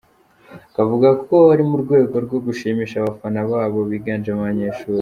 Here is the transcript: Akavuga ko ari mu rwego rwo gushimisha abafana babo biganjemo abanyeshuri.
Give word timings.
Akavuga 0.69 1.09
ko 1.25 1.35
ari 1.53 1.63
mu 1.69 1.75
rwego 1.83 2.15
rwo 2.25 2.37
gushimisha 2.45 2.95
abafana 2.99 3.39
babo 3.51 3.79
biganjemo 3.91 4.41
abanyeshuri. 4.43 4.89